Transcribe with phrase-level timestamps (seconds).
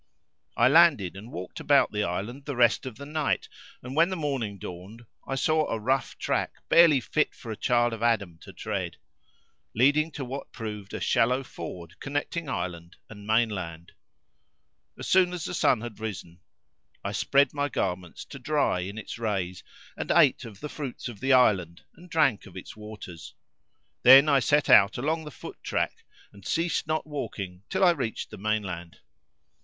[0.57, 3.47] I landed and walked about the island the rest of the night
[3.83, 8.39] and, when morning dawned, I saw a rough track barely fit for child of Adam
[8.39, 8.97] to tread,
[9.75, 13.91] leading to what proved a shallow ford connecting island and mainland.
[14.97, 16.39] As soon as the sun had risen
[17.03, 19.63] I spread my garments to dry in its rays;
[19.95, 23.35] and ate of the fruits of the island and drank of its waters;
[24.01, 28.31] then I set out along the foot track and ceased not walking till I reached
[28.31, 28.97] the mainland.